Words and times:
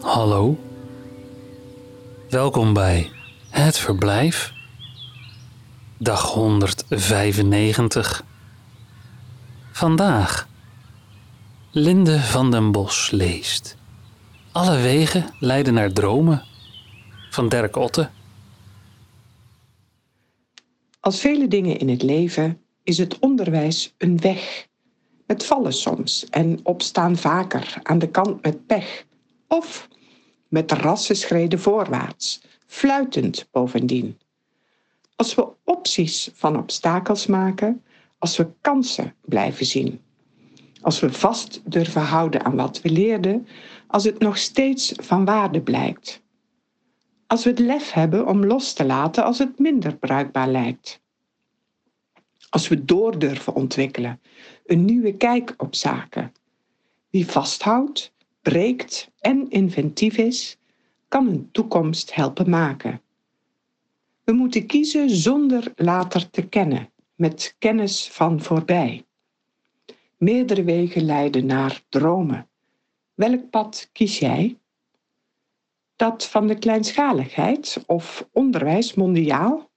Hallo. 0.00 0.58
Welkom 2.28 2.72
bij 2.72 3.10
Het 3.50 3.78
Verblijf. 3.78 4.52
Dag 5.98 6.32
195. 6.32 8.24
Vandaag. 9.72 10.48
Linde 11.70 12.20
van 12.20 12.50
den 12.50 12.72
Bos 12.72 13.10
leest. 13.10 13.76
Alle 14.52 14.80
wegen 14.80 15.34
leiden 15.40 15.74
naar 15.74 15.92
dromen. 15.92 16.42
Van 17.30 17.48
Dirk 17.48 17.76
Otte. 17.76 18.10
Als 21.00 21.20
vele 21.20 21.48
dingen 21.48 21.78
in 21.78 21.88
het 21.88 22.02
leven 22.02 22.60
is 22.82 22.98
het 22.98 23.18
onderwijs 23.18 23.94
een 23.98 24.20
weg. 24.20 24.66
Met 25.26 25.44
vallen 25.44 25.72
soms 25.72 26.26
en 26.30 26.60
opstaan 26.62 27.16
vaker 27.16 27.78
aan 27.82 27.98
de 27.98 28.10
kant 28.10 28.42
met 28.42 28.66
pech. 28.66 29.04
Of 29.48 29.88
met 30.48 30.72
rassenschreden 30.72 31.58
voorwaarts, 31.58 32.42
fluitend 32.66 33.48
bovendien. 33.50 34.18
Als 35.16 35.34
we 35.34 35.48
opties 35.64 36.30
van 36.34 36.58
obstakels 36.58 37.26
maken, 37.26 37.84
als 38.18 38.36
we 38.36 38.48
kansen 38.60 39.14
blijven 39.24 39.66
zien. 39.66 40.00
Als 40.80 41.00
we 41.00 41.12
vast 41.12 41.60
durven 41.64 42.02
houden 42.02 42.44
aan 42.44 42.56
wat 42.56 42.80
we 42.80 42.90
leerden, 42.90 43.46
als 43.86 44.04
het 44.04 44.18
nog 44.18 44.36
steeds 44.36 44.92
van 44.96 45.24
waarde 45.24 45.62
blijkt. 45.62 46.22
Als 47.26 47.44
we 47.44 47.50
het 47.50 47.58
lef 47.58 47.92
hebben 47.92 48.26
om 48.26 48.44
los 48.44 48.72
te 48.72 48.84
laten 48.84 49.24
als 49.24 49.38
het 49.38 49.58
minder 49.58 49.96
bruikbaar 49.96 50.48
lijkt. 50.48 51.00
Als 52.50 52.68
we 52.68 52.84
door 52.84 53.18
durven 53.18 53.54
ontwikkelen, 53.54 54.20
een 54.66 54.84
nieuwe 54.84 55.16
kijk 55.16 55.54
op 55.56 55.74
zaken. 55.74 56.32
Wie 57.10 57.26
vasthoudt, 57.26 58.12
breekt 58.42 59.10
en 59.18 59.50
inventief 59.50 60.16
is, 60.16 60.58
kan 61.08 61.28
een 61.28 61.48
toekomst 61.52 62.14
helpen 62.14 62.50
maken. 62.50 63.00
We 64.24 64.32
moeten 64.32 64.66
kiezen 64.66 65.10
zonder 65.10 65.72
later 65.74 66.30
te 66.30 66.48
kennen, 66.48 66.90
met 67.14 67.54
kennis 67.58 68.08
van 68.10 68.40
voorbij. 68.40 69.04
Meerdere 70.16 70.64
wegen 70.64 71.04
leiden 71.04 71.46
naar 71.46 71.82
dromen. 71.88 72.48
Welk 73.14 73.50
pad 73.50 73.88
kies 73.92 74.18
jij? 74.18 74.58
Dat 75.96 76.26
van 76.26 76.46
de 76.46 76.58
kleinschaligheid 76.58 77.82
of 77.86 78.28
onderwijs 78.32 78.94
mondiaal? 78.94 79.70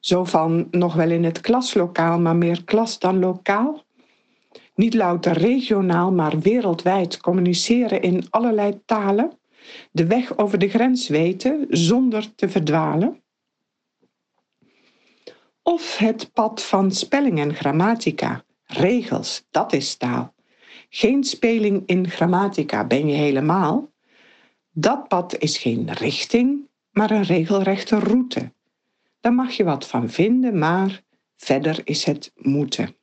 Zo 0.00 0.24
van 0.24 0.68
nog 0.70 0.94
wel 0.94 1.10
in 1.10 1.24
het 1.24 1.40
klaslokaal, 1.40 2.18
maar 2.18 2.36
meer 2.36 2.64
klas 2.64 2.98
dan 2.98 3.18
lokaal? 3.18 3.84
Niet 4.74 4.94
louter 4.94 5.32
regionaal, 5.32 6.12
maar 6.12 6.38
wereldwijd 6.38 7.20
communiceren 7.20 8.02
in 8.02 8.26
allerlei 8.30 8.80
talen? 8.84 9.38
De 9.92 10.06
weg 10.06 10.38
over 10.38 10.58
de 10.58 10.68
grens 10.68 11.08
weten 11.08 11.66
zonder 11.68 12.34
te 12.34 12.48
verdwalen? 12.48 13.22
Of 15.62 15.96
het 15.96 16.32
pad 16.32 16.62
van 16.62 16.92
spelling 16.92 17.38
en 17.38 17.54
grammatica, 17.54 18.44
regels, 18.64 19.44
dat 19.50 19.72
is 19.72 19.96
taal. 19.96 20.34
Geen 20.88 21.24
speling 21.24 21.82
in 21.86 22.10
grammatica 22.10 22.86
ben 22.86 23.08
je 23.08 23.14
helemaal. 23.14 23.92
Dat 24.70 25.08
pad 25.08 25.38
is 25.38 25.58
geen 25.58 25.92
richting, 25.92 26.68
maar 26.90 27.10
een 27.10 27.22
regelrechte 27.22 27.98
route. 27.98 28.52
Daar 29.24 29.34
mag 29.34 29.52
je 29.52 29.64
wat 29.64 29.86
van 29.86 30.10
vinden, 30.10 30.58
maar 30.58 31.02
verder 31.36 31.80
is 31.84 32.04
het 32.04 32.32
moeten. 32.36 32.96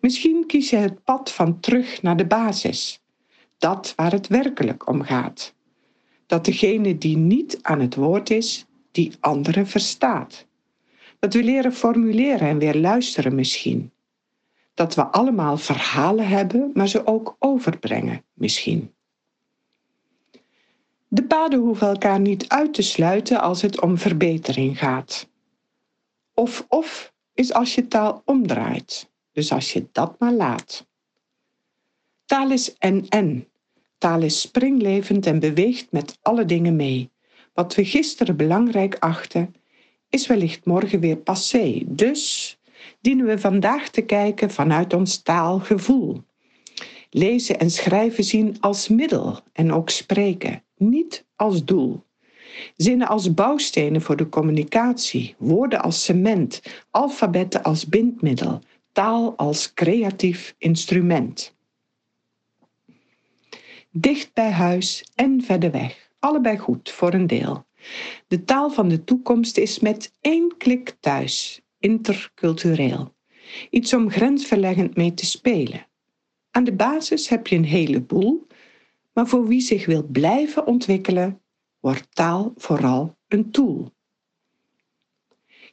Misschien 0.00 0.46
kies 0.46 0.70
je 0.70 0.76
het 0.76 1.04
pad 1.04 1.32
van 1.32 1.60
terug 1.60 2.02
naar 2.02 2.16
de 2.16 2.26
basis, 2.26 3.02
dat 3.58 3.92
waar 3.96 4.12
het 4.12 4.26
werkelijk 4.26 4.88
om 4.88 5.02
gaat. 5.02 5.54
Dat 6.26 6.44
degene 6.44 6.98
die 6.98 7.16
niet 7.16 7.58
aan 7.62 7.80
het 7.80 7.94
woord 7.94 8.30
is, 8.30 8.66
die 8.90 9.12
anderen 9.20 9.66
verstaat. 9.66 10.46
Dat 11.18 11.34
we 11.34 11.42
leren 11.42 11.72
formuleren 11.72 12.48
en 12.48 12.58
weer 12.58 12.76
luisteren 12.76 13.34
misschien. 13.34 13.92
Dat 14.74 14.94
we 14.94 15.02
allemaal 15.02 15.56
verhalen 15.56 16.28
hebben, 16.28 16.70
maar 16.74 16.88
ze 16.88 17.06
ook 17.06 17.36
overbrengen 17.38 18.24
misschien. 18.32 18.94
De 21.14 21.24
paden 21.24 21.58
hoeven 21.58 21.88
elkaar 21.88 22.20
niet 22.20 22.48
uit 22.48 22.74
te 22.74 22.82
sluiten 22.82 23.40
als 23.40 23.62
het 23.62 23.80
om 23.80 23.98
verbetering 23.98 24.78
gaat. 24.78 25.28
Of 26.32 26.64
of 26.68 27.12
is 27.34 27.52
als 27.52 27.74
je 27.74 27.88
taal 27.88 28.22
omdraait, 28.24 29.10
dus 29.32 29.52
als 29.52 29.72
je 29.72 29.86
dat 29.92 30.18
maar 30.18 30.32
laat. 30.32 30.86
Taal 32.24 32.50
is 32.50 32.74
en 32.78 33.08
en. 33.08 33.48
Taal 33.98 34.22
is 34.22 34.40
springlevend 34.40 35.26
en 35.26 35.38
beweegt 35.38 35.92
met 35.92 36.18
alle 36.22 36.44
dingen 36.44 36.76
mee. 36.76 37.10
Wat 37.52 37.74
we 37.74 37.84
gisteren 37.84 38.36
belangrijk 38.36 38.96
achten, 38.98 39.54
is 40.08 40.26
wellicht 40.26 40.64
morgen 40.64 41.00
weer 41.00 41.16
passé. 41.16 41.82
Dus 41.86 42.58
dienen 43.00 43.26
we 43.26 43.38
vandaag 43.38 43.88
te 43.88 44.02
kijken 44.02 44.50
vanuit 44.50 44.94
ons 44.94 45.22
taalgevoel. 45.22 46.22
Lezen 47.16 47.58
en 47.58 47.70
schrijven 47.70 48.24
zien 48.24 48.56
als 48.60 48.88
middel 48.88 49.40
en 49.52 49.72
ook 49.72 49.90
spreken 49.90 50.62
niet 50.76 51.24
als 51.36 51.64
doel. 51.64 52.02
Zinnen 52.76 53.08
als 53.08 53.34
bouwstenen 53.34 54.02
voor 54.02 54.16
de 54.16 54.28
communicatie, 54.28 55.34
woorden 55.38 55.82
als 55.82 56.04
cement, 56.04 56.62
alfabetten 56.90 57.62
als 57.62 57.86
bindmiddel, 57.86 58.60
taal 58.92 59.36
als 59.36 59.74
creatief 59.74 60.54
instrument. 60.58 61.54
Dicht 63.90 64.32
bij 64.32 64.50
huis 64.50 65.04
en 65.14 65.42
verder 65.42 65.70
weg, 65.70 66.10
allebei 66.18 66.58
goed 66.58 66.90
voor 66.90 67.14
een 67.14 67.26
deel. 67.26 67.64
De 68.26 68.44
taal 68.44 68.70
van 68.70 68.88
de 68.88 69.04
toekomst 69.04 69.56
is 69.56 69.78
met 69.78 70.12
één 70.20 70.54
klik 70.56 70.96
thuis, 71.00 71.60
intercultureel. 71.78 73.14
Iets 73.70 73.94
om 73.94 74.10
grensverleggend 74.10 74.96
mee 74.96 75.14
te 75.14 75.26
spelen. 75.26 75.86
Aan 76.56 76.64
de 76.64 76.72
basis 76.74 77.28
heb 77.28 77.46
je 77.46 77.56
een 77.56 77.64
heleboel, 77.64 78.46
maar 79.12 79.26
voor 79.26 79.46
wie 79.46 79.60
zich 79.60 79.86
wil 79.86 80.02
blijven 80.02 80.66
ontwikkelen, 80.66 81.40
wordt 81.80 82.06
taal 82.10 82.52
vooral 82.56 83.16
een 83.28 83.50
tool. 83.50 83.92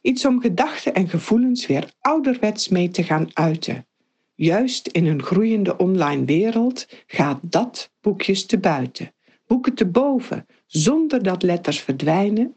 Iets 0.00 0.24
om 0.24 0.40
gedachten 0.40 0.94
en 0.94 1.08
gevoelens 1.08 1.66
weer 1.66 1.92
ouderwets 2.00 2.68
mee 2.68 2.88
te 2.88 3.02
gaan 3.02 3.28
uiten. 3.32 3.86
Juist 4.34 4.86
in 4.86 5.06
een 5.06 5.22
groeiende 5.22 5.76
online 5.76 6.24
wereld 6.24 6.86
gaat 7.06 7.38
dat 7.42 7.90
boekjes 8.00 8.46
te 8.46 8.58
buiten, 8.58 9.14
boeken 9.46 9.74
te 9.74 9.86
boven, 9.86 10.46
zonder 10.66 11.22
dat 11.22 11.42
letters 11.42 11.80
verdwijnen. 11.80 12.56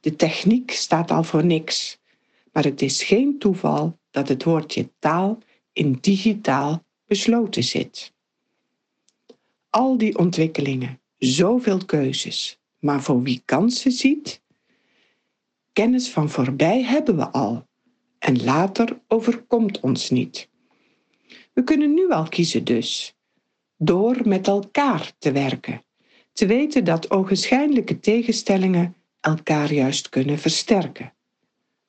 De 0.00 0.16
techniek 0.16 0.70
staat 0.70 1.10
al 1.10 1.24
voor 1.24 1.44
niks, 1.44 2.00
maar 2.52 2.64
het 2.64 2.82
is 2.82 3.02
geen 3.02 3.38
toeval 3.38 3.98
dat 4.10 4.28
het 4.28 4.44
woordje 4.44 4.90
taal 4.98 5.38
in 5.72 5.98
digitaal 6.00 6.83
besloten 7.06 7.64
zit 7.64 8.14
al 9.74 9.98
die 9.98 10.18
ontwikkelingen, 10.18 11.00
zoveel 11.18 11.84
keuzes, 11.84 12.58
maar 12.78 13.02
voor 13.02 13.22
wie 13.22 13.42
kansen 13.44 13.92
ziet? 13.92 14.42
Kennis 15.72 16.10
van 16.10 16.30
voorbij 16.30 16.82
hebben 16.82 17.16
we 17.16 17.28
al 17.30 17.66
en 18.18 18.44
later 18.44 19.00
overkomt 19.08 19.80
ons 19.80 20.10
niet. 20.10 20.48
We 21.52 21.64
kunnen 21.64 21.94
nu 21.94 22.10
al 22.10 22.28
kiezen 22.28 22.64
dus, 22.64 23.16
door 23.76 24.28
met 24.28 24.46
elkaar 24.46 25.12
te 25.18 25.32
werken, 25.32 25.84
te 26.32 26.46
weten 26.46 26.84
dat 26.84 27.10
ogenschijnlijke 27.10 28.00
tegenstellingen 28.00 28.96
elkaar 29.20 29.72
juist 29.72 30.08
kunnen 30.08 30.38
versterken. 30.38 31.12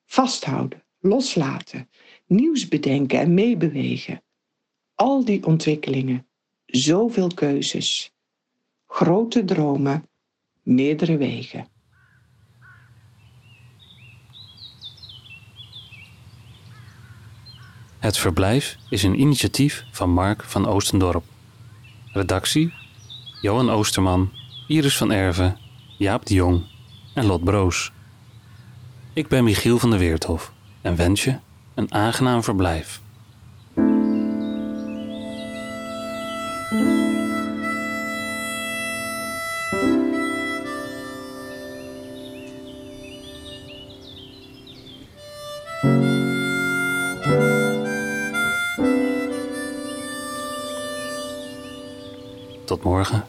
Vasthouden, 0.05 0.83
loslaten, 0.99 1.89
nieuws 2.27 2.67
bedenken 2.67 3.19
en 3.19 3.33
meebewegen. 3.33 4.23
Al 4.95 5.25
die 5.25 5.45
ontwikkelingen 5.45 6.27
zoveel 6.65 7.33
keuzes, 7.33 8.11
grote 8.87 9.45
dromen, 9.45 10.07
meerdere 10.63 11.17
wegen. 11.17 11.67
Het 17.99 18.17
Verblijf 18.17 18.77
is 18.89 19.03
een 19.03 19.19
initiatief 19.19 19.85
van 19.91 20.09
Mark 20.09 20.43
van 20.43 20.67
Oostendorp. 20.67 21.23
Redactie: 22.13 22.73
Johan 23.41 23.69
Oosterman, 23.69 24.31
Iris 24.67 24.97
van 24.97 25.11
Erven, 25.11 25.57
Jaap 25.97 26.25
de 26.25 26.33
Jong 26.33 26.63
en 27.13 27.25
Lot 27.25 27.43
Broos. 27.43 27.91
Ik 29.13 29.27
ben 29.27 29.43
Michiel 29.43 29.79
van 29.79 29.89
der 29.89 29.99
Weerthof 29.99 30.53
en 30.81 30.95
wens 30.95 31.23
je 31.23 31.37
een 31.73 31.93
aangenaam 31.93 32.43
verblijf. 32.43 33.03
Tot 52.65 52.83
morgen. 52.83 53.23